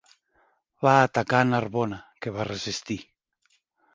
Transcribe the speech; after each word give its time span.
Va 0.85 0.93
atacar 1.01 1.41
Narbona, 1.49 2.01
que 2.25 2.35
va 2.39 2.47
resistir. 2.49 2.99